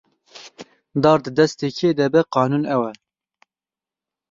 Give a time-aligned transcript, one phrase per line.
[1.03, 2.93] Dar di destê kê de be, qanûn ew e.